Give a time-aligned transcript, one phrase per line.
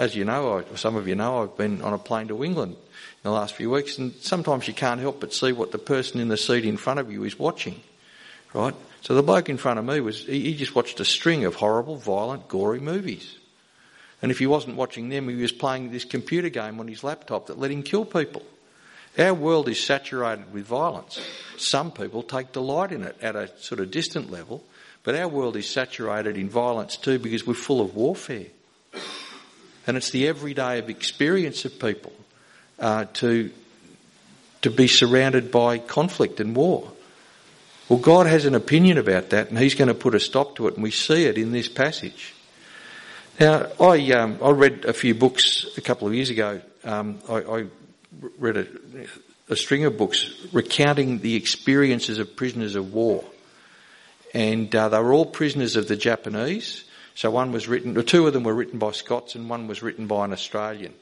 [0.00, 2.72] as you know, I, some of you know, I've been on a plane to England
[2.72, 2.78] in
[3.22, 6.28] the last few weeks, and sometimes you can't help but see what the person in
[6.28, 7.78] the seat in front of you is watching,
[8.54, 8.74] right?
[9.02, 11.54] So the bloke in front of me was, he, he just watched a string of
[11.54, 13.36] horrible, violent, gory movies.
[14.22, 17.48] And if he wasn't watching them, he was playing this computer game on his laptop
[17.48, 18.42] that let him kill people.
[19.18, 21.20] Our world is saturated with violence.
[21.58, 24.64] Some people take delight in it at a sort of distant level,
[25.02, 28.46] but our world is saturated in violence too because we're full of warfare.
[29.90, 32.12] And it's the everyday of experience of people
[32.78, 33.50] uh, to,
[34.62, 36.92] to be surrounded by conflict and war.
[37.88, 40.68] Well, God has an opinion about that and He's going to put a stop to
[40.68, 42.36] it, and we see it in this passage.
[43.40, 46.60] Now, I, um, I read a few books a couple of years ago.
[46.84, 47.66] Um, I, I,
[48.38, 48.66] read a,
[49.48, 53.24] a string of books recounting the experiences of prisoners of war.
[54.34, 56.84] And uh, they were all prisoners of the Japanese.
[57.14, 59.82] So one was written, or two of them were written by Scots and one was
[59.82, 60.94] written by an Australian.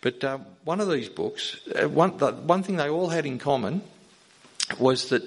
[0.00, 3.38] But uh, one of these books, uh, one, the, one thing they all had in
[3.38, 3.82] common
[4.78, 5.22] was that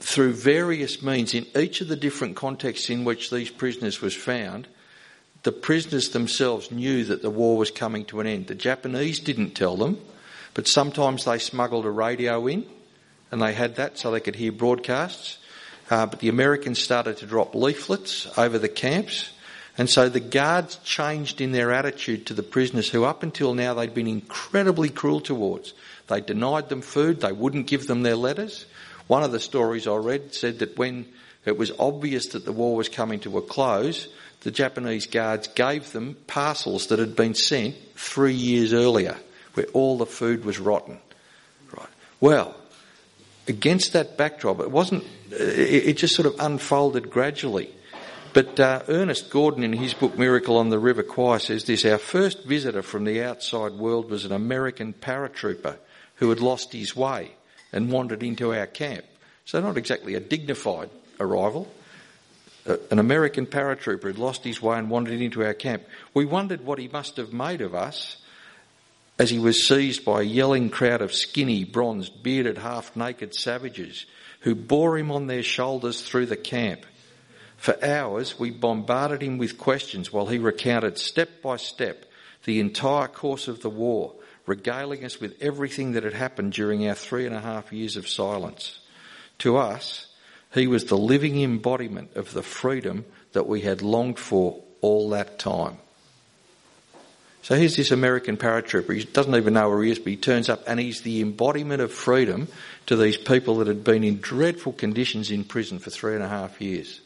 [0.00, 4.66] through various means, in each of the different contexts in which these prisoners was found,
[5.44, 8.46] the prisoners themselves knew that the war was coming to an end.
[8.46, 9.98] The Japanese didn't tell them,
[10.54, 12.66] but sometimes they smuggled a radio in,
[13.30, 15.38] and they had that so they could hear broadcasts.
[15.90, 19.30] Uh, but the Americans started to drop leaflets over the camps,
[19.76, 23.74] and so the guards changed in their attitude to the prisoners who up until now
[23.74, 25.74] they'd been incredibly cruel towards.
[26.06, 28.66] They denied them food, they wouldn't give them their letters.
[29.06, 31.06] One of the stories I read said that when
[31.44, 34.08] it was obvious that the war was coming to a close,
[34.40, 39.16] the Japanese guards gave them parcels that had been sent three years earlier,
[39.54, 40.98] where all the food was rotten.
[41.76, 41.88] Right.
[42.20, 42.54] Well,
[43.48, 45.04] against that backdrop, it wasn't.
[45.30, 47.70] It just sort of unfolded gradually.
[48.32, 51.98] But uh, Ernest Gordon, in his book Miracle on the River Kwai, says this: Our
[51.98, 55.76] first visitor from the outside world was an American paratrooper
[56.16, 57.32] who had lost his way
[57.72, 59.04] and wandered into our camp.
[59.44, 60.90] So not exactly a dignified
[61.20, 61.68] arrival
[62.66, 65.82] an American paratrooper had lost his way and wandered into our camp.
[66.14, 68.16] We wondered what he must have made of us
[69.18, 74.06] as he was seized by a yelling crowd of skinny, bronzed, bearded, half naked savages
[74.40, 76.84] who bore him on their shoulders through the camp.
[77.56, 82.04] For hours we bombarded him with questions while he recounted step by step
[82.44, 84.14] the entire course of the war,
[84.46, 88.06] regaling us with everything that had happened during our three and a half years of
[88.06, 88.80] silence.
[89.38, 90.08] To us,
[90.52, 95.38] he was the living embodiment of the freedom that we had longed for all that
[95.38, 95.78] time.
[97.44, 98.96] So here's this American paratrooper.
[98.96, 101.82] He doesn't even know where he is, but he turns up and he's the embodiment
[101.82, 102.48] of freedom
[102.86, 106.28] to these people that had been in dreadful conditions in prison for three and a
[106.28, 107.02] half years.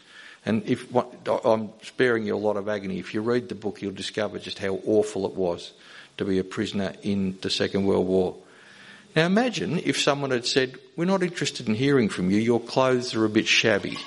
[0.46, 0.86] And if
[1.26, 4.60] I'm sparing you a lot of agony, if you read the book, you'll discover just
[4.60, 5.72] how awful it was
[6.18, 8.36] to be a prisoner in the Second World War.
[9.16, 13.12] Now imagine if someone had said, We're not interested in hearing from you, your clothes
[13.16, 13.98] are a bit shabby.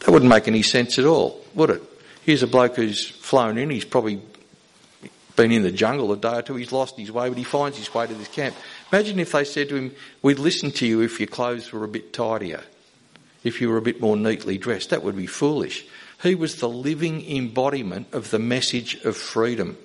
[0.00, 1.82] That wouldn't make any sense at all, would it?
[2.22, 4.20] Here's a bloke who's flown in, he's probably
[5.36, 7.78] been in the jungle a day or two, he's lost his way, but he finds
[7.78, 8.54] his way to this camp.
[8.92, 11.88] Imagine if they said to him, We'd listen to you if your clothes were a
[11.88, 12.62] bit tidier,
[13.44, 14.90] if you were a bit more neatly dressed.
[14.90, 15.84] That would be foolish.
[16.22, 19.76] He was the living embodiment of the message of freedom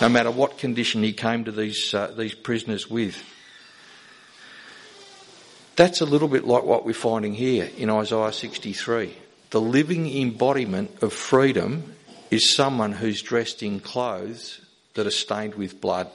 [0.00, 3.22] no matter what condition he came to these, uh, these prisoners with.
[5.76, 9.14] That's a little bit like what we're finding here in Isaiah 63.
[9.50, 11.94] The living embodiment of freedom
[12.30, 14.60] is someone who's dressed in clothes
[14.94, 16.08] that are stained with blood.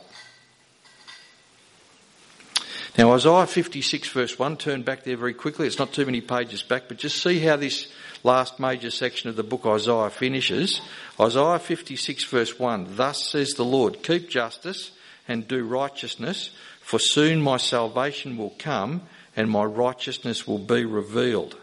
[2.97, 5.67] Now, Isaiah 56, verse 1, turn back there very quickly.
[5.67, 7.91] It's not too many pages back, but just see how this
[8.23, 10.79] last major section of the book Isaiah finishes.
[11.19, 14.91] Isaiah 56 verse 1, Thus says the Lord, keep justice
[15.27, 19.01] and do righteousness, for soon my salvation will come
[19.35, 21.57] and my righteousness will be revealed.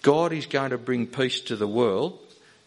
[0.00, 2.18] God is going to bring peace to the world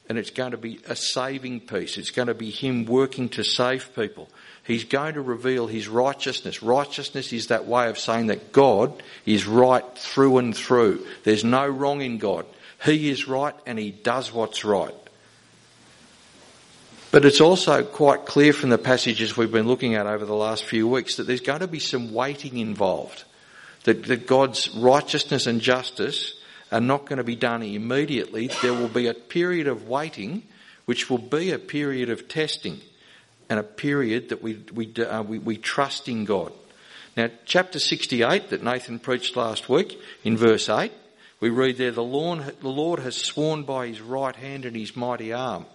[0.09, 1.97] and it's going to be a saving peace.
[1.97, 4.29] It's going to be Him working to save people.
[4.63, 6.63] He's going to reveal His righteousness.
[6.63, 11.05] Righteousness is that way of saying that God is right through and through.
[11.23, 12.45] There's no wrong in God.
[12.83, 14.93] He is right and He does what's right.
[17.11, 20.65] But it's also quite clear from the passages we've been looking at over the last
[20.65, 23.23] few weeks that there's going to be some waiting involved.
[23.83, 26.33] That, that God's righteousness and justice
[26.71, 28.49] are not going to be done immediately.
[28.61, 30.43] There will be a period of waiting,
[30.85, 32.81] which will be a period of testing
[33.49, 36.51] and a period that we, we, uh, we, we trust in God.
[37.15, 40.91] Now, chapter 68 that Nathan preached last week, in verse 8,
[41.39, 44.95] we read there, the Lord, the Lord has sworn by his right hand and his
[44.95, 45.65] mighty arm.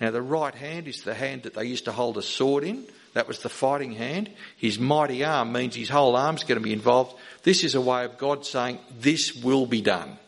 [0.00, 2.86] Now, the right hand is the hand that they used to hold a sword in.
[3.12, 4.30] That was the fighting hand.
[4.56, 7.14] His mighty arm means his whole arm's going to be involved.
[7.42, 10.18] This is a way of God saying, This will be done.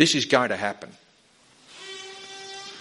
[0.00, 0.88] This is going to happen.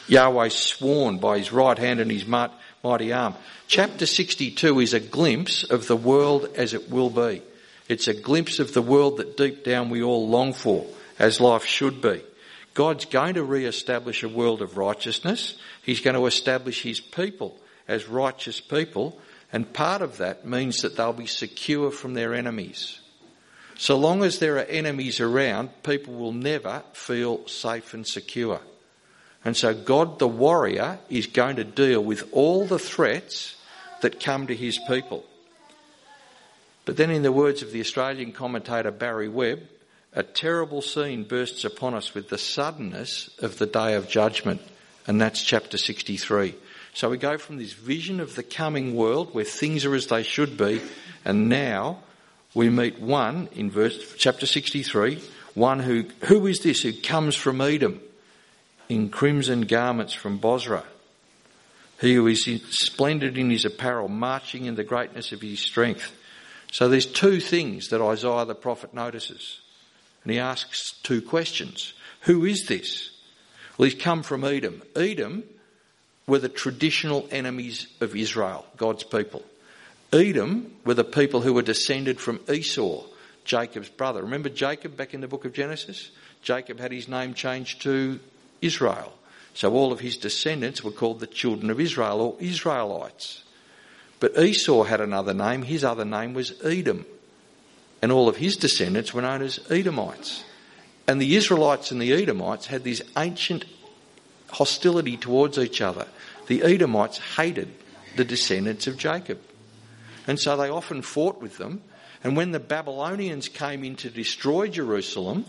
[0.07, 3.35] Yahweh sworn by his right hand and his mighty arm.
[3.67, 7.41] Chapter 62 is a glimpse of the world as it will be.
[7.89, 10.85] It's a glimpse of the world that deep down we all long for,
[11.19, 12.21] as life should be.
[12.73, 15.57] God's going to re-establish a world of righteousness.
[15.83, 19.19] He's going to establish his people as righteous people,
[19.51, 22.98] and part of that means that they'll be secure from their enemies.
[23.79, 28.59] So long as there are enemies around, people will never feel safe and secure.
[29.45, 33.55] And so God the warrior is going to deal with all the threats
[34.01, 35.23] that come to his people.
[36.83, 39.61] But then, in the words of the Australian commentator Barry Webb,
[40.11, 44.59] a terrible scene bursts upon us with the suddenness of the day of judgment.
[45.07, 46.53] And that's chapter 63.
[46.93, 50.23] So we go from this vision of the coming world where things are as they
[50.23, 50.81] should be,
[51.23, 51.99] and now
[52.53, 55.21] we meet one in verse chapter 63,
[55.53, 58.01] one who who is this who comes from Edom
[58.87, 60.85] in crimson garments from Bozrah?
[62.01, 66.11] He who is splendid in his apparel, marching in the greatness of his strength.
[66.71, 69.59] So there's two things that Isaiah the prophet notices.
[70.23, 71.93] And he asks two questions.
[72.21, 73.11] Who is this?
[73.77, 74.81] Well, he's come from Edom.
[74.95, 75.43] Edom
[76.27, 79.43] were the traditional enemies of Israel, God's people.
[80.11, 83.03] Edom were the people who were descended from Esau,
[83.45, 84.23] Jacob's brother.
[84.23, 86.09] Remember Jacob back in the book of Genesis?
[86.41, 88.19] Jacob had his name changed to
[88.61, 89.13] Israel.
[89.53, 93.43] So all of his descendants were called the children of Israel or Israelites.
[94.19, 95.63] But Esau had another name.
[95.63, 97.05] His other name was Edom.
[98.01, 100.43] And all of his descendants were known as Edomites.
[101.07, 103.65] And the Israelites and the Edomites had this ancient
[104.49, 106.07] hostility towards each other.
[106.47, 107.71] The Edomites hated
[108.15, 109.39] the descendants of Jacob.
[110.29, 111.81] And so they often fought with them.
[112.23, 115.43] And when the Babylonians came in to destroy Jerusalem,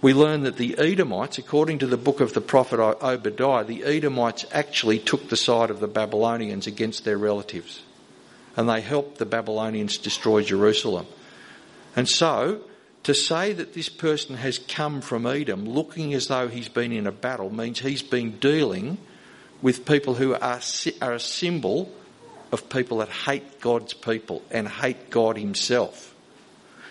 [0.00, 4.46] we learn that the Edomites, according to the book of the prophet Obadiah, the Edomites
[4.52, 7.82] actually took the side of the Babylonians against their relatives.
[8.56, 11.08] And they helped the Babylonians destroy Jerusalem.
[11.96, 12.60] And so,
[13.02, 17.08] to say that this person has come from Edom looking as though he's been in
[17.08, 18.98] a battle means he's been dealing
[19.62, 20.60] with people who are,
[21.02, 21.92] are a symbol
[22.56, 26.14] of people that hate God's people and hate God himself.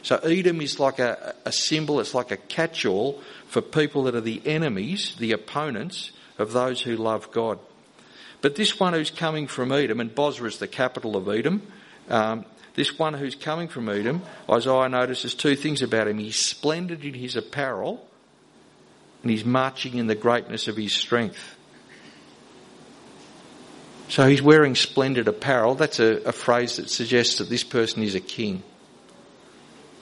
[0.03, 4.13] So Edom is like a, a symbol, it's like a catch all for people that
[4.13, 7.57] are the enemies, the opponents of those who love God.
[8.41, 11.63] But this one who's coming from Edom, and Bozrah is the capital of Edom,
[12.09, 12.45] um,
[12.75, 16.19] this one who's coming from Edom, Isaiah notices two things about him.
[16.19, 18.06] He's splendid in his apparel,
[19.23, 21.55] and he's marching in the greatness of his strength.
[24.07, 25.75] So he's wearing splendid apparel.
[25.75, 28.63] That's a, a phrase that suggests that this person is a king.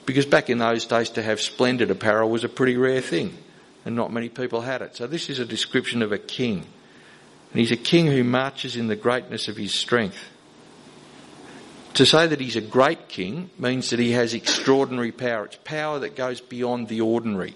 [0.06, 3.36] Because back in those days, to have splendid apparel was a pretty rare thing,
[3.84, 4.96] and not many people had it.
[4.96, 6.66] So this is a description of a king.
[7.52, 10.18] And he's a king who marches in the greatness of his strength.
[11.94, 15.46] To say that he's a great king means that he has extraordinary power.
[15.46, 17.54] It's power that goes beyond the ordinary.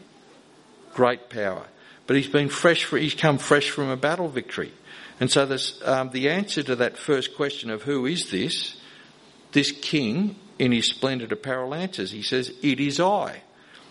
[0.95, 1.67] Great power.
[2.07, 4.73] But he's been fresh, for, he's come fresh from a battle victory.
[5.21, 8.77] And so this, um, the answer to that first question of who is this,
[9.53, 12.11] this king in his splendid apparel answers.
[12.11, 13.43] He says, It is I,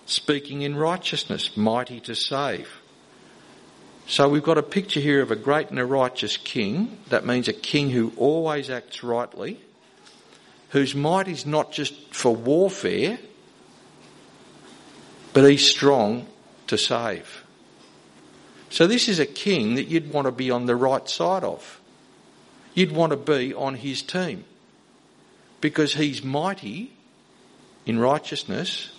[0.06, 2.70] speaking in righteousness, mighty to save.
[4.08, 6.98] So we've got a picture here of a great and a righteous king.
[7.10, 9.60] That means a king who always acts rightly,
[10.70, 13.20] whose might is not just for warfare,
[15.34, 16.25] but he's strong
[16.68, 17.44] to save.
[18.70, 21.80] So this is a king that you'd want to be on the right side of.
[22.74, 24.44] You'd want to be on his team
[25.62, 26.94] because he's mighty
[27.86, 28.92] in righteousness,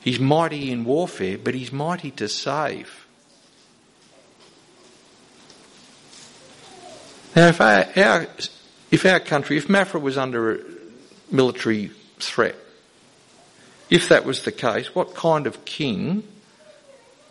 [0.00, 3.06] he's mighty in warfare, but he's mighty to save.
[7.36, 8.26] Now, if our, our,
[8.90, 10.58] if our country, if Maffra was under a
[11.30, 12.56] military threat,
[13.90, 16.24] if that was the case, what kind of king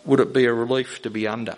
[0.04, 1.56] would it be a relief to be under?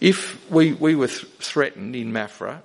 [0.00, 2.60] If we, we were th- threatened in Maffra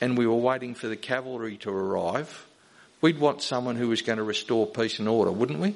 [0.00, 2.46] and we were waiting for the cavalry to arrive,
[3.00, 5.74] we'd want someone who was going to restore peace and order, wouldn't we?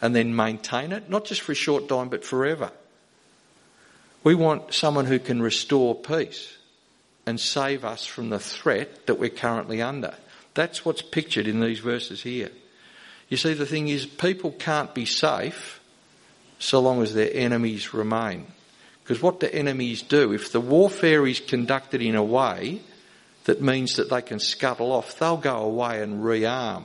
[0.00, 2.70] And then maintain it, not just for a short time, but forever.
[4.24, 6.56] We want someone who can restore peace
[7.26, 10.14] and save us from the threat that we're currently under.
[10.54, 12.50] That's what's pictured in these verses here.
[13.28, 15.80] You see, the thing is, people can't be safe
[16.62, 18.46] so long as their enemies remain.
[19.02, 20.32] Because what do enemies do?
[20.32, 22.80] If the warfare is conducted in a way
[23.44, 26.84] that means that they can scuttle off, they'll go away and rearm.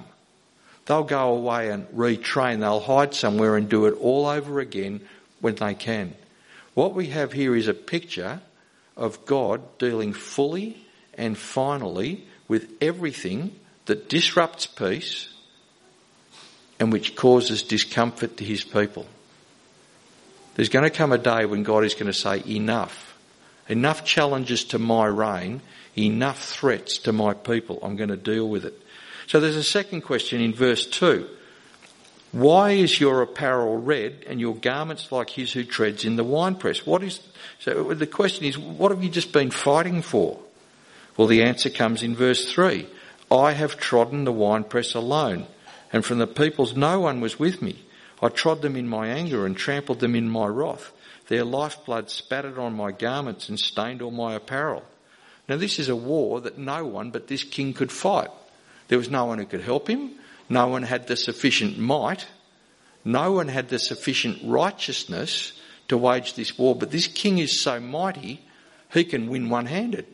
[0.85, 2.61] They'll go away and retrain.
[2.61, 5.01] They'll hide somewhere and do it all over again
[5.41, 6.15] when they can.
[6.73, 8.41] What we have here is a picture
[8.95, 13.53] of God dealing fully and finally with everything
[13.85, 15.29] that disrupts peace
[16.79, 19.05] and which causes discomfort to his people.
[20.57, 23.15] There's going to come a day when God is going to say, enough.
[23.69, 25.61] Enough challenges to my reign,
[25.95, 27.79] enough threats to my people.
[27.83, 28.73] I'm going to deal with it.
[29.27, 31.29] So there's a second question in verse 2.
[32.31, 36.87] Why is your apparel red and your garments like his who treads in the winepress?
[36.87, 37.19] What is,
[37.59, 40.39] so the question is, what have you just been fighting for?
[41.15, 42.87] Well, the answer comes in verse 3.
[43.31, 45.45] I have trodden the winepress alone,
[45.93, 47.83] and from the peoples no one was with me.
[48.21, 50.91] I trod them in my anger and trampled them in my wrath.
[51.27, 54.83] Their lifeblood spattered on my garments and stained all my apparel.
[55.47, 58.29] Now this is a war that no one but this king could fight.
[58.87, 60.11] There was no one who could help him.
[60.49, 62.25] No one had the sufficient might.
[63.03, 65.53] No one had the sufficient righteousness
[65.87, 66.75] to wage this war.
[66.75, 68.41] But this king is so mighty,
[68.93, 70.05] he can win one handed.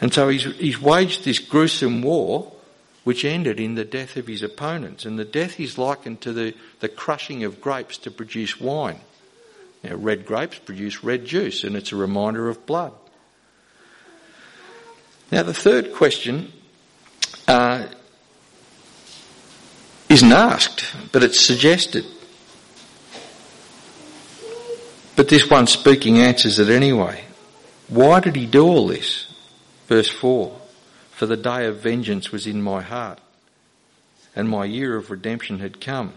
[0.00, 2.52] And so he's, he's waged this gruesome war
[3.04, 5.04] which ended in the death of his opponents.
[5.04, 9.00] And the death is likened to the, the crushing of grapes to produce wine.
[9.82, 12.94] Now, red grapes produce red juice, and it's a reminder of blood.
[15.30, 16.52] Now, the third question
[17.46, 17.88] uh,
[20.08, 22.06] isn't asked, but it's suggested.
[25.16, 27.24] But this one speaking answers it anyway.
[27.88, 29.32] Why did he do all this?
[29.86, 30.60] Verse 4
[31.14, 33.20] For the day of vengeance was in my heart,
[34.34, 36.14] and my year of redemption had come.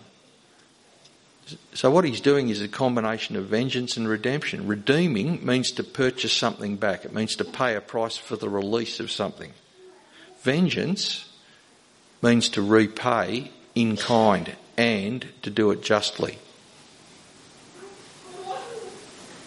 [1.75, 4.66] So what he's doing is a combination of vengeance and redemption.
[4.66, 7.06] Redeeming means to purchase something back.
[7.06, 9.54] It means to pay a price for the release of something.
[10.42, 11.32] Vengeance
[12.24, 16.39] means to repay in kind and to do it justly.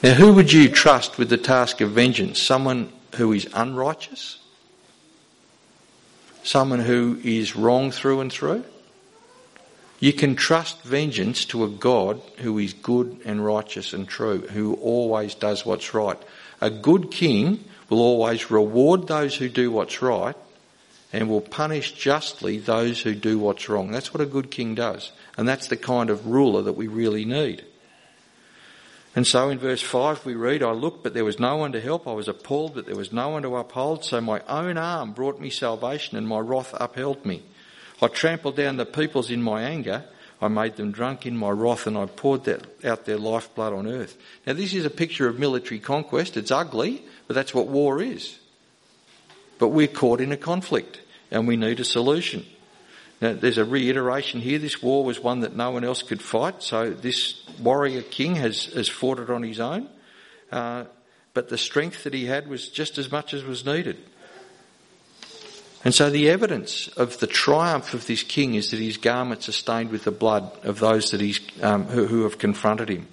[0.01, 2.41] Now who would you trust with the task of vengeance?
[2.41, 4.39] Someone who is unrighteous?
[6.43, 8.65] Someone who is wrong through and through?
[10.01, 14.75] You can trust vengeance to a God who is good and righteous and true, who
[14.77, 16.17] always does what's right.
[16.63, 20.37] A good king will always reward those who do what's right
[21.13, 23.91] and will punish justly those who do what's wrong.
[23.91, 25.13] That's what a good king does.
[25.37, 27.65] And that's the kind of ruler that we really need.
[29.17, 31.81] And so in verse 5 we read, I looked, but there was no one to
[31.81, 32.07] help.
[32.07, 34.05] I was appalled, but there was no one to uphold.
[34.05, 37.43] So my own arm brought me salvation and my wrath upheld me.
[38.01, 40.05] I trampled down the peoples in my anger.
[40.41, 42.49] I made them drunk in my wrath and I poured
[42.85, 44.17] out their lifeblood on earth.
[44.47, 46.37] Now this is a picture of military conquest.
[46.37, 48.39] It's ugly, but that's what war is.
[49.59, 51.01] But we're caught in a conflict
[51.31, 52.47] and we need a solution.
[53.21, 54.59] Now, there's a reiteration here.
[54.59, 58.67] This war was one that no one else could fight, so this warrior king has,
[58.67, 59.89] has fought it on his own.
[60.51, 60.85] Uh,
[61.35, 63.99] but the strength that he had was just as much as was needed.
[65.85, 69.53] And so the evidence of the triumph of this king is that his garments are
[69.53, 73.07] stained with the blood of those that he's, um, who, who have confronted him.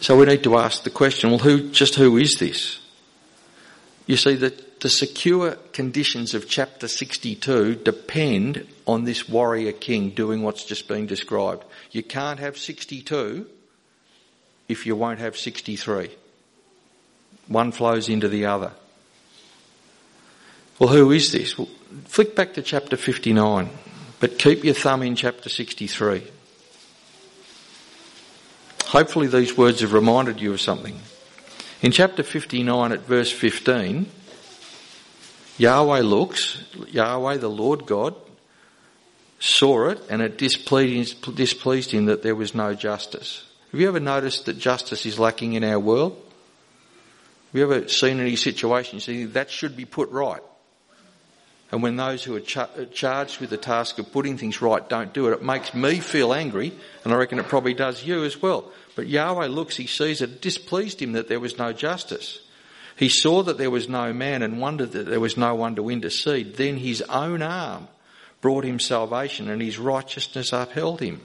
[0.00, 2.80] So we need to ask the question, well, who, just who is this?
[4.06, 10.42] You see, that the secure conditions of chapter 62 depend on this warrior king doing
[10.42, 11.64] what's just been described.
[11.90, 13.46] You can't have 62
[14.68, 16.10] if you won't have 63.
[17.48, 18.72] One flows into the other.
[20.78, 21.58] Well, who is this?
[21.58, 21.68] Well,
[22.06, 23.68] flick back to chapter 59,
[24.18, 26.22] but keep your thumb in chapter 63.
[28.86, 30.98] Hopefully these words have reminded you of something.
[31.82, 34.06] In chapter 59 at verse 15,
[35.60, 36.56] Yahweh looks,
[36.88, 38.14] Yahweh the Lord God,
[39.40, 43.44] saw it and it displeased, displeased him that there was no justice.
[43.70, 46.12] Have you ever noticed that justice is lacking in our world?
[47.52, 50.40] Have you ever seen any situation you see that should be put right?
[51.70, 55.28] And when those who are charged with the task of putting things right don't do
[55.28, 56.72] it, it makes me feel angry,
[57.04, 58.72] and I reckon it probably does you as well.
[58.96, 62.40] But Yahweh looks, he sees it displeased him that there was no justice.
[63.00, 65.88] He saw that there was no man and wondered that there was no one to
[65.88, 66.56] intercede.
[66.56, 67.88] Then his own arm
[68.42, 71.22] brought him salvation and his righteousness upheld him.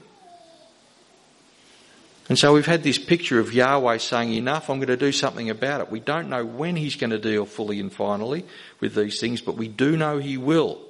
[2.30, 5.50] And so we've had this picture of Yahweh saying, enough, I'm going to do something
[5.50, 5.90] about it.
[5.90, 8.46] We don't know when he's going to deal fully and finally
[8.80, 10.80] with these things, but we do know he will.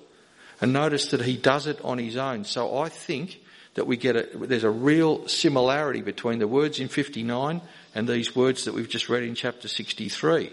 [0.60, 2.44] And notice that he does it on his own.
[2.44, 3.40] So I think
[3.74, 7.60] that we get a, there's a real similarity between the words in 59
[7.92, 10.52] and these words that we've just read in chapter 63.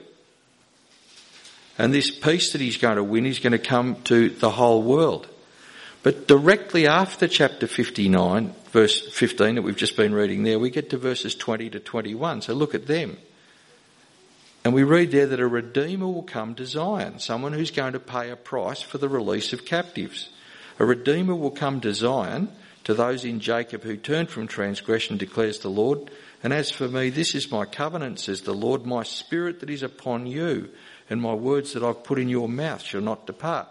[1.77, 4.83] And this peace that he's going to win is going to come to the whole
[4.83, 5.27] world.
[6.03, 10.89] But directly after chapter 59, verse 15 that we've just been reading there, we get
[10.89, 12.41] to verses 20 to 21.
[12.41, 13.17] So look at them.
[14.65, 17.99] And we read there that a Redeemer will come to Zion, someone who's going to
[17.99, 20.29] pay a price for the release of captives.
[20.79, 22.49] A Redeemer will come to Zion,
[22.85, 26.09] to those in Jacob who turn from transgression, declares the Lord.
[26.43, 29.83] And as for me, this is my covenant, says the Lord, my spirit that is
[29.83, 30.69] upon you,
[31.09, 33.67] and my words that I've put in your mouth shall not depart.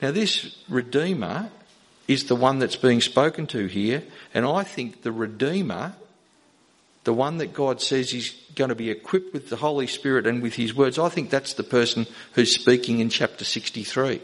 [0.00, 1.50] Now, this Redeemer
[2.06, 5.94] is the one that's being spoken to here, and I think the Redeemer,
[7.04, 10.42] the one that God says is going to be equipped with the Holy Spirit and
[10.42, 14.20] with His words, I think that's the person who's speaking in chapter 63.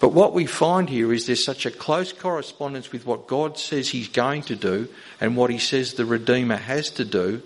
[0.00, 3.90] But what we find here is there's such a close correspondence with what God says
[3.90, 4.88] He's going to do
[5.20, 7.42] and what He says the Redeemer has to do.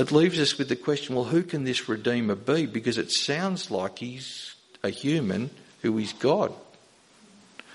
[0.00, 2.64] It leaves us with the question well, who can this Redeemer be?
[2.64, 5.50] Because it sounds like He's a human
[5.82, 6.54] who is God.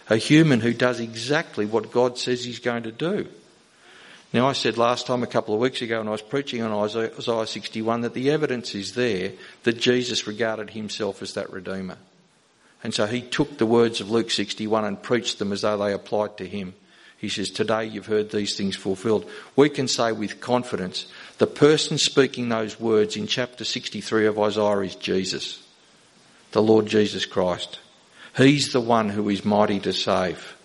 [0.09, 3.27] A human who does exactly what God says he's going to do.
[4.33, 6.71] Now, I said last time, a couple of weeks ago, when I was preaching on
[6.71, 9.31] Isaiah 61, that the evidence is there
[9.63, 11.97] that Jesus regarded himself as that Redeemer.
[12.83, 15.93] And so he took the words of Luke 61 and preached them as though they
[15.93, 16.75] applied to him.
[17.17, 19.29] He says, Today you've heard these things fulfilled.
[19.55, 21.07] We can say with confidence,
[21.37, 25.65] the person speaking those words in chapter 63 of Isaiah is Jesus,
[26.51, 27.79] the Lord Jesus Christ.
[28.35, 30.55] He's the one who is mighty to save.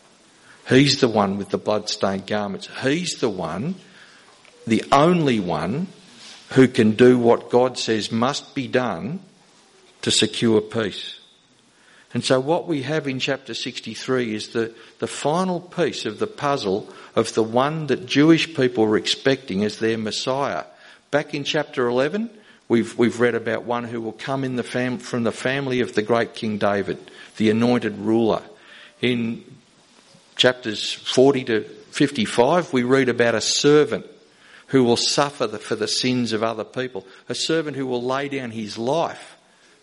[0.68, 2.68] He's the one with the blood-stained garments.
[2.82, 3.76] He's the one,
[4.66, 5.86] the only one,
[6.50, 9.20] who can do what God says must be done
[10.02, 11.19] to secure peace.
[12.12, 16.26] And so what we have in chapter 63 is the, the final piece of the
[16.26, 20.64] puzzle of the one that Jewish people were expecting as their Messiah.
[21.12, 22.30] Back in chapter 11,
[22.68, 25.94] we've, we've read about one who will come in the fam- from the family of
[25.94, 26.98] the great King David
[27.36, 28.42] the anointed ruler.
[29.00, 29.42] In
[30.36, 34.04] chapters 40 to 55, we read about a servant
[34.66, 38.50] who will suffer for the sins of other people, a servant who will lay down
[38.50, 39.36] his life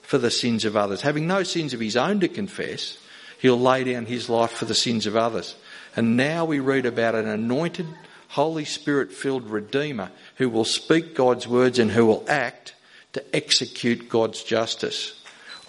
[0.07, 1.01] for the sins of others.
[1.01, 2.97] Having no sins of his own to confess,
[3.39, 5.57] he'll lay down his life for the sins of others.
[5.97, 7.87] And now we read about an anointed,
[8.29, 12.73] Holy Spirit filled Redeemer who will speak God's words and who will act
[13.11, 15.21] to execute God's justice.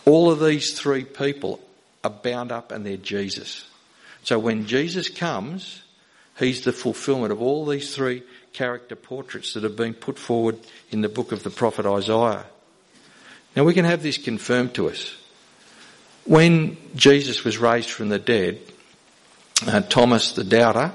[0.04, 1.58] All of these three people
[2.04, 3.68] are bound up and they're Jesus.
[4.22, 5.82] So when Jesus comes,
[6.38, 8.22] he's the fulfillment of all these three
[8.52, 10.60] character portraits that have been put forward
[10.92, 12.46] in the book of the prophet Isaiah.
[13.56, 15.16] Now we can have this confirmed to us.
[16.24, 18.60] When Jesus was raised from the dead,
[19.66, 20.92] uh, Thomas the doubter,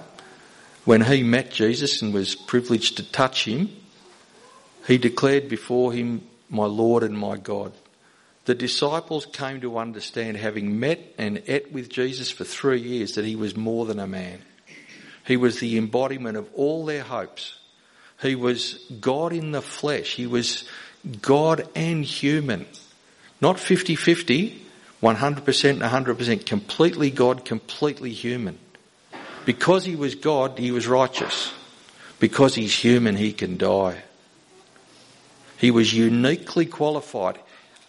[0.85, 3.69] when he met Jesus and was privileged to touch him,
[4.87, 7.73] he declared before him, my Lord and my God
[8.45, 13.25] the disciples came to understand, having met and ate with Jesus for three years, that
[13.25, 14.41] he was more than a man.
[15.25, 17.57] He was the embodiment of all their hopes.
[18.21, 20.15] He was God in the flesh.
[20.15, 20.65] He was
[21.21, 22.65] God and human.
[23.41, 24.57] Not 50-50,
[25.01, 28.57] 100% 100%, completely God, completely human.
[29.45, 31.51] Because he was God, he was righteous.
[32.19, 34.03] Because he's human, he can die.
[35.57, 37.37] He was uniquely qualified.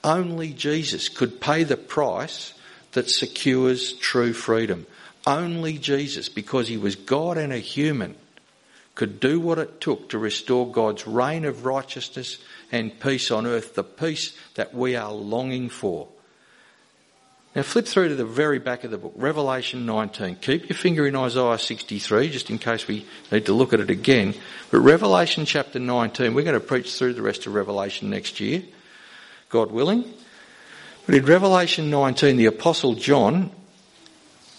[0.03, 2.53] Only Jesus could pay the price
[2.93, 4.87] that secures true freedom.
[5.27, 8.17] Only Jesus, because he was God and a human,
[8.95, 12.39] could do what it took to restore God's reign of righteousness
[12.71, 16.09] and peace on earth, the peace that we are longing for.
[17.55, 20.37] Now flip through to the very back of the book, Revelation 19.
[20.37, 23.91] Keep your finger in Isaiah 63, just in case we need to look at it
[23.91, 24.35] again.
[24.73, 28.65] But Revelation chapter 19, we're going to preach through the rest of Revelation next year.
[29.51, 30.05] God willing.
[31.07, 33.53] But in Revelation 19, the Apostle John,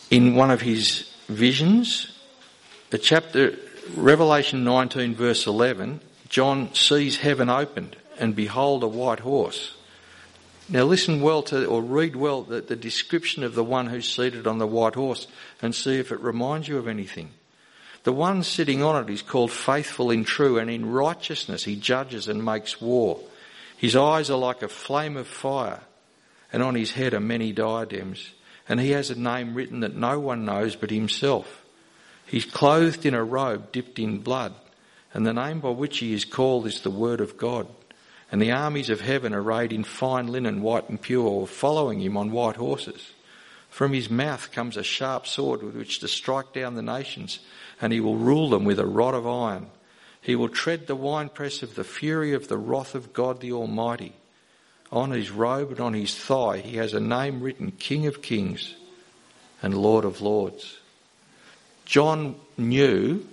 [0.09, 2.17] in one of his visions,
[2.91, 3.57] the chapter,
[3.93, 9.75] Revelation 19 verse 11, John sees heaven opened and behold a white horse.
[10.67, 14.47] Now listen well to, or read well the, the description of the one who's seated
[14.47, 15.27] on the white horse
[15.61, 17.31] and see if it reminds you of anything.
[18.03, 22.27] The one sitting on it is called faithful and true and in righteousness he judges
[22.27, 23.19] and makes war.
[23.77, 25.81] His eyes are like a flame of fire,
[26.51, 28.31] and on his head are many diadems,
[28.67, 31.64] and he has a name written that no one knows but himself.
[32.25, 34.53] He's clothed in a robe dipped in blood,
[35.13, 37.67] and the name by which he is called is the Word of God.
[38.31, 42.17] And the armies of heaven arrayed in fine linen, white and pure, were following him
[42.17, 43.13] on white horses.
[43.69, 47.39] From his mouth comes a sharp sword with which to strike down the nations,
[47.81, 49.67] and he will rule them with a rod of iron.
[50.21, 54.13] He will tread the winepress of the fury of the wrath of God the Almighty.
[54.91, 58.75] On his robe and on his thigh he has a name written King of Kings
[59.61, 60.77] and Lord of Lords.
[61.85, 63.25] John knew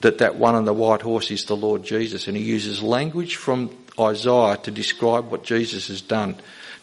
[0.00, 3.36] that that one on the white horse is the Lord Jesus, and he uses language
[3.36, 6.36] from Isaiah to describe what Jesus has done.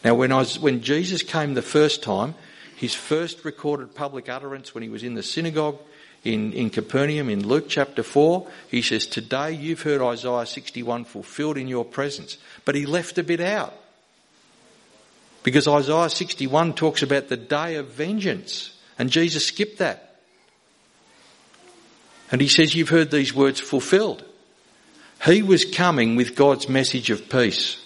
[0.04, 2.34] Now, when, I was, when Jesus came the first time,
[2.76, 5.78] his first recorded public utterance when he was in the synagogue
[6.24, 11.56] in, in Capernaum in Luke chapter 4, he says, Today you've heard Isaiah 61 fulfilled
[11.56, 12.38] in your presence.
[12.64, 13.74] But he left a bit out.
[15.42, 18.76] Because Isaiah 61 talks about the day of vengeance.
[18.98, 20.07] And Jesus skipped that.
[22.30, 24.24] And he says, You've heard these words fulfilled.
[25.24, 27.84] He was coming with God's message of peace.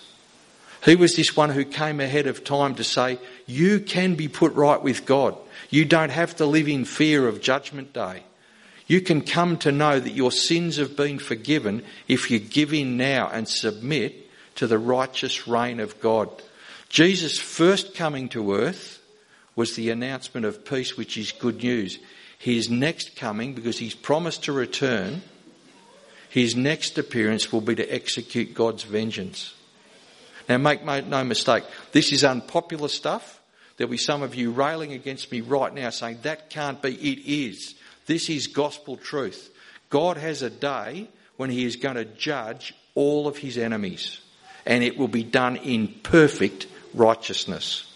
[0.84, 4.52] He was this one who came ahead of time to say, You can be put
[4.54, 5.36] right with God.
[5.70, 8.24] You don't have to live in fear of Judgment Day.
[8.86, 12.96] You can come to know that your sins have been forgiven if you give in
[12.96, 16.28] now and submit to the righteous reign of God.
[16.88, 19.00] Jesus' first coming to earth
[19.54, 21.98] was the announcement of peace, which is good news.
[22.42, 25.22] His next coming, because he's promised to return,
[26.28, 29.54] his next appearance will be to execute God's vengeance.
[30.48, 33.40] Now, make no mistake, this is unpopular stuff.
[33.76, 36.94] There'll be some of you railing against me right now saying that can't be.
[36.94, 37.76] It is.
[38.06, 39.50] This is gospel truth.
[39.88, 44.20] God has a day when He is going to judge all of His enemies,
[44.66, 47.86] and it will be done in perfect righteousness.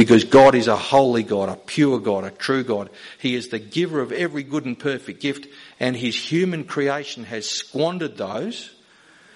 [0.00, 2.88] Because God is a holy God, a pure God, a true God.
[3.18, 5.46] He is the giver of every good and perfect gift,
[5.78, 8.70] and His human creation has squandered those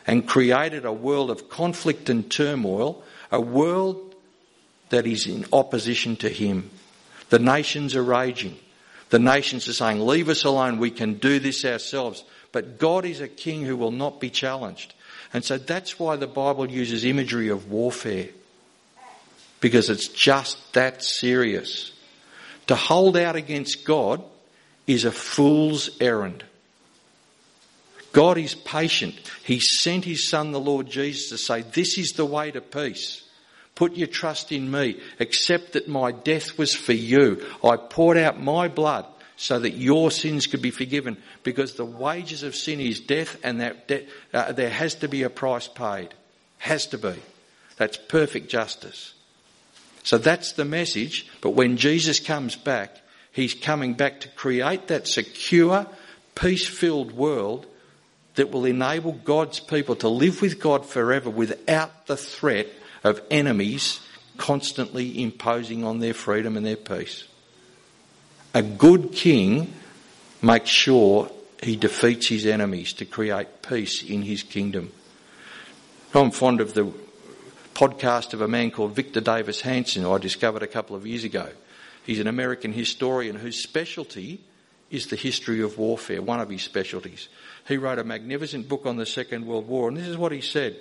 [0.07, 4.15] and created a world of conflict and turmoil, a world
[4.89, 6.71] that is in opposition to Him.
[7.29, 8.59] The nations are raging.
[9.11, 12.25] The nations are saying, Leave us alone, we can do this ourselves.
[12.53, 14.95] But God is a king who will not be challenged.
[15.35, 18.31] And so that's why the Bible uses imagery of warfare.
[19.65, 21.91] Because it's just that serious.
[22.67, 24.23] To hold out against God
[24.87, 26.45] is a fool's errand.
[28.13, 29.15] God is patient.
[29.43, 33.23] He sent His Son, the Lord Jesus, to say, This is the way to peace.
[33.75, 35.01] Put your trust in me.
[35.19, 37.43] Accept that my death was for you.
[37.65, 39.07] I poured out my blood
[39.39, 43.63] so that your sins could be forgiven because the wages of sin is death and
[43.63, 46.11] that de- uh, there has to be a price paid.
[46.59, 47.15] Has to be.
[47.79, 49.15] That's perfect justice.
[50.05, 51.27] So that's the message.
[51.41, 52.97] But when Jesus comes back,
[53.33, 55.87] he's coming back to create that secure,
[56.37, 57.67] peace filled world
[58.37, 62.69] that will enable God's people to live with God forever without the threat
[63.03, 64.01] of enemies
[64.37, 67.25] constantly imposing on their freedom and their peace.
[68.53, 69.73] A good king
[70.43, 71.31] makes sure
[71.63, 74.93] he defeats his enemies to create peace in his kingdom.
[76.15, 76.93] I'm fond of the
[77.75, 81.25] podcast of a man called Victor Davis Hanson, who I discovered a couple of years
[81.25, 81.49] ago.
[82.05, 84.41] He's an American historian whose specialty
[84.91, 87.29] is the history of warfare, one of his specialties.
[87.67, 90.41] He wrote a magnificent book on the Second World War, and this is what he
[90.41, 90.77] said.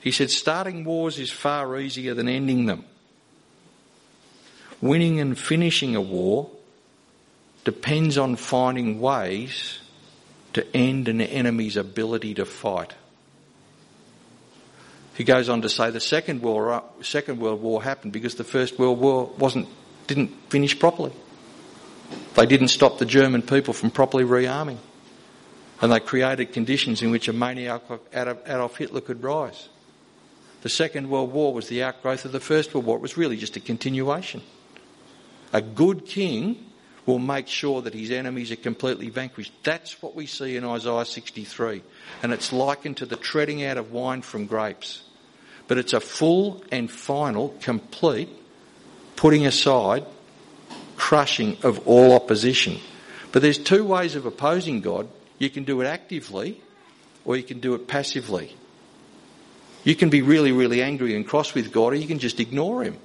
[0.00, 2.84] He said, Starting wars is far easier than ending them.
[4.80, 6.50] Winning and finishing a war
[7.64, 9.78] depends on finding ways
[10.52, 12.92] to end an enemy's ability to fight.
[15.14, 18.78] He goes on to say the Second World, Second World War happened because the First
[18.78, 19.68] World War wasn't,
[20.06, 21.12] didn't finish properly.
[22.34, 24.78] They didn't stop the German people from properly rearming.
[25.80, 29.68] And they created conditions in which a maniac Adolf Hitler could rise.
[30.62, 32.96] The Second World War was the outgrowth of the First World War.
[32.96, 34.42] It was really just a continuation.
[35.52, 36.70] A good king
[37.06, 39.52] will make sure that his enemies are completely vanquished.
[39.62, 41.82] That's what we see in Isaiah 63.
[42.22, 45.03] And it's likened to the treading out of wine from grapes.
[45.66, 48.28] But it's a full and final, complete
[49.16, 50.04] putting aside,
[50.96, 52.78] crushing of all opposition.
[53.32, 55.08] But there's two ways of opposing God.
[55.38, 56.60] You can do it actively
[57.24, 58.54] or you can do it passively.
[59.82, 62.82] You can be really, really angry and cross with God, or you can just ignore
[62.82, 62.96] Him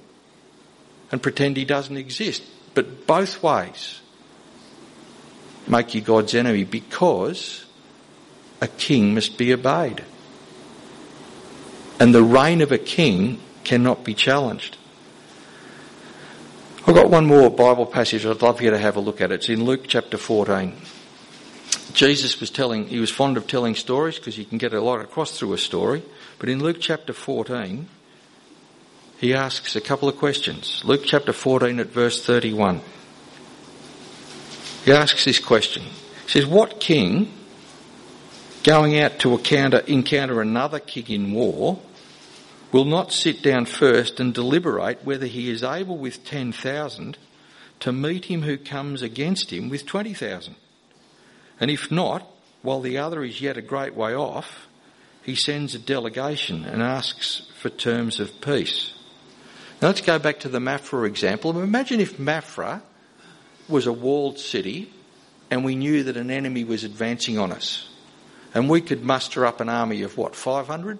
[1.12, 2.42] and pretend He doesn't exist.
[2.74, 4.00] But both ways
[5.66, 7.64] make you God's enemy because
[8.60, 10.04] a king must be obeyed.
[12.00, 14.78] And the reign of a king cannot be challenged.
[16.86, 19.30] I've got one more Bible passage I'd love you to have a look at.
[19.30, 20.74] It's in Luke chapter 14.
[21.92, 25.00] Jesus was telling, he was fond of telling stories because you can get a lot
[25.00, 26.02] across through a story.
[26.38, 27.86] But in Luke chapter 14,
[29.18, 30.82] he asks a couple of questions.
[30.84, 32.80] Luke chapter 14 at verse 31.
[34.86, 35.82] He asks this question.
[35.82, 37.30] He says, What king
[38.62, 41.78] going out to encounter, encounter another king in war
[42.72, 47.18] will not sit down first and deliberate whether he is able with 10,000
[47.80, 50.54] to meet him who comes against him with 20,000?
[51.58, 52.26] And if not,
[52.62, 54.68] while the other is yet a great way off,
[55.22, 58.94] he sends a delegation and asks for terms of peace.
[59.80, 61.58] Now let's go back to the Maffra example.
[61.60, 62.82] Imagine if Maffra
[63.68, 64.92] was a walled city
[65.50, 67.88] and we knew that an enemy was advancing on us.
[68.54, 70.98] And we could muster up an army of what, 500?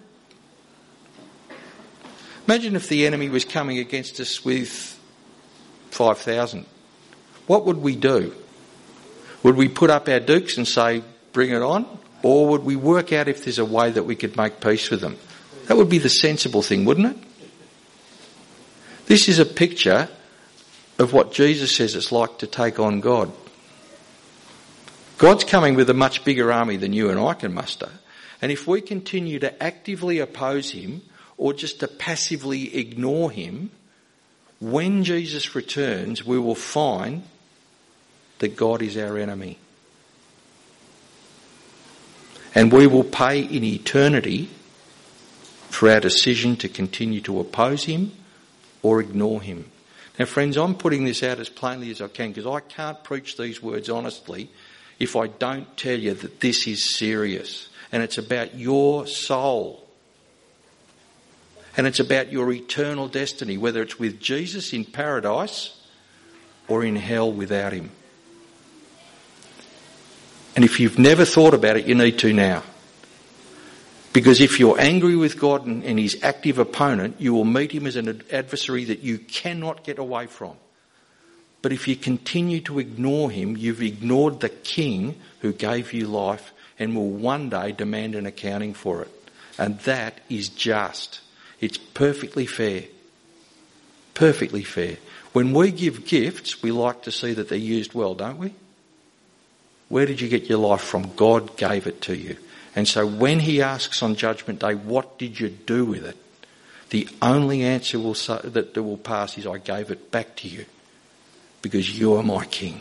[2.50, 4.98] Imagine if the enemy was coming against us with
[5.92, 6.66] 5,000.
[7.46, 8.34] What would we do?
[9.44, 11.86] Would we put up our dukes and say, bring it on?
[12.24, 15.00] Or would we work out if there's a way that we could make peace with
[15.00, 15.16] them?
[15.68, 17.22] That would be the sensible thing, wouldn't it?
[19.06, 20.08] This is a picture
[20.98, 23.30] of what Jesus says it's like to take on God.
[25.18, 27.90] God's coming with a much bigger army than you and I can muster.
[28.42, 31.02] And if we continue to actively oppose him
[31.40, 33.70] or just to passively ignore him,
[34.60, 37.22] when Jesus returns, we will find
[38.40, 39.58] that God is our enemy.
[42.54, 44.50] And we will pay in eternity
[45.70, 48.12] for our decision to continue to oppose him
[48.82, 49.64] or ignore him.
[50.18, 53.38] Now, friends, I'm putting this out as plainly as I can because I can't preach
[53.38, 54.50] these words honestly
[54.98, 59.86] if I don't tell you that this is serious and it's about your soul.
[61.76, 65.76] And it's about your eternal destiny, whether it's with Jesus in paradise
[66.68, 67.90] or in hell without him.
[70.56, 72.62] And if you've never thought about it, you need to now.
[74.12, 77.94] Because if you're angry with God and, his active opponent, you will meet him as
[77.94, 80.56] an adversary that you cannot get away from.
[81.62, 86.52] But if you continue to ignore him, you've ignored the king who gave you life
[86.78, 89.10] and will one day demand an accounting for it.
[89.58, 91.20] And that is just.
[91.60, 92.84] It's perfectly fair.
[94.14, 94.96] Perfectly fair.
[95.32, 98.54] When we give gifts, we like to see that they're used well, don't we?
[99.88, 101.14] Where did you get your life from?
[101.16, 102.36] God gave it to you.
[102.74, 106.16] And so when he asks on Judgment Day, what did you do with it?
[106.90, 110.66] The only answer will say, that will pass is, I gave it back to you
[111.62, 112.80] because you are my king.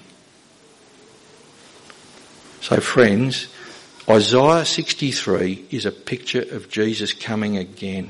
[2.61, 3.47] So friends,
[4.07, 8.09] Isaiah 63 is a picture of Jesus coming again.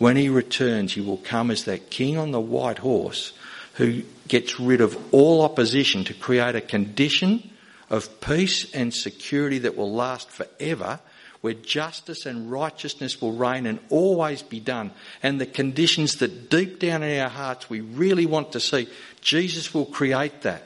[0.00, 3.34] When he returns, he will come as that king on the white horse
[3.74, 7.50] who gets rid of all opposition to create a condition
[7.90, 11.00] of peace and security that will last forever,
[11.42, 14.90] where justice and righteousness will reign and always be done,
[15.22, 18.88] and the conditions that deep down in our hearts we really want to see,
[19.20, 20.62] Jesus will create that.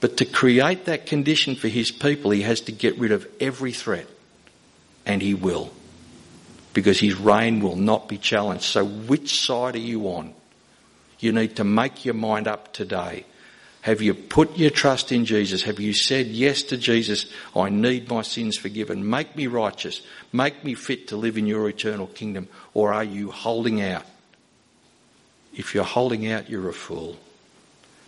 [0.00, 3.70] But to create that condition for his people, he has to get rid of every
[3.70, 4.08] threat.
[5.06, 5.70] And he will.
[6.72, 8.64] Because his reign will not be challenged.
[8.64, 10.34] So which side are you on?
[11.18, 13.24] You need to make your mind up today.
[13.82, 15.62] Have you put your trust in Jesus?
[15.64, 17.26] Have you said yes to Jesus?
[17.54, 19.08] I need my sins forgiven.
[19.10, 20.02] Make me righteous.
[20.32, 22.48] Make me fit to live in your eternal kingdom.
[22.74, 24.04] Or are you holding out?
[25.54, 27.16] If you're holding out, you're a fool.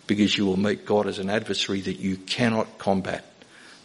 [0.07, 3.25] Because you will meet God as an adversary that you cannot combat.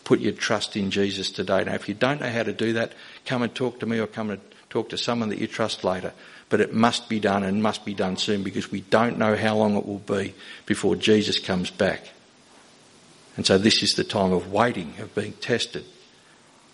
[0.04, 1.64] Put your trust in Jesus today.
[1.64, 2.92] Now, if you don't know how to do that,
[3.26, 4.40] come and talk to me or come and
[4.70, 6.12] talk to someone that you trust later
[6.50, 9.56] but it must be done and must be done soon because we don't know how
[9.56, 10.34] long it will be
[10.66, 12.10] before Jesus comes back.
[13.36, 15.84] And so this is the time of waiting, of being tested,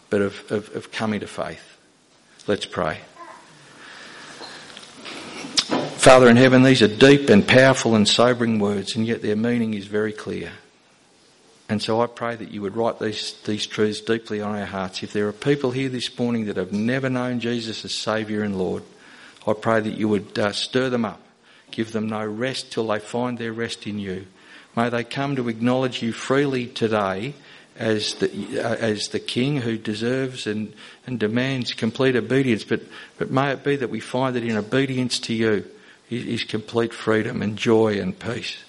[0.08, 1.78] but of, of, of coming to faith.
[2.46, 3.00] Let's pray.
[5.98, 9.74] Father in heaven, these are deep and powerful and sobering words, and yet their meaning
[9.74, 10.52] is very clear.
[11.68, 15.02] And so I pray that you would write these, these truths deeply on our hearts.
[15.02, 18.56] If there are people here this morning that have never known Jesus as Saviour and
[18.56, 18.84] Lord,
[19.46, 21.20] I pray that you would uh, stir them up,
[21.72, 24.26] give them no rest till they find their rest in you.
[24.76, 27.34] May they come to acknowledge you freely today
[27.76, 30.72] as the, uh, as the King who deserves and,
[31.06, 32.62] and demands complete obedience.
[32.64, 32.82] But,
[33.18, 35.64] but may it be that we find that in obedience to you
[36.10, 38.62] is complete freedom and joy and peace.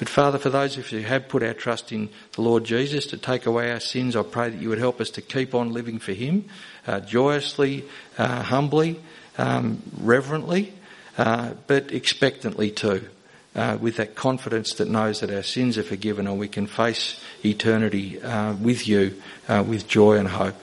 [0.00, 3.04] But Father, for those of us who have put our trust in the Lord Jesus
[3.08, 5.74] to take away our sins, I pray that you would help us to keep on
[5.74, 6.46] living for Him,
[6.86, 7.84] uh, joyously,
[8.16, 8.98] uh, humbly,
[9.36, 10.72] um, reverently,
[11.18, 13.10] uh, but expectantly too,
[13.54, 17.22] uh, with that confidence that knows that our sins are forgiven and we can face
[17.44, 20.56] eternity uh, with you uh, with joy and hope.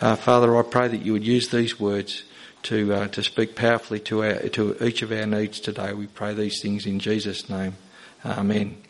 [0.00, 2.22] Uh, Father, I pray that you would use these words
[2.62, 5.92] to, uh, to speak powerfully to, our, to each of our needs today.
[5.92, 7.76] We pray these things in Jesus' name.
[8.24, 8.87] Amen.